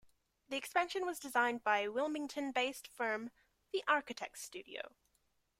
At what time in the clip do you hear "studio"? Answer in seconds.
4.41-4.95